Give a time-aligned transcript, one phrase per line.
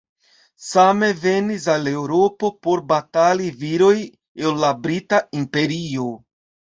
[0.67, 3.93] Same venis al Eŭropo por batali viroj
[4.47, 6.09] el la Brita Imperio.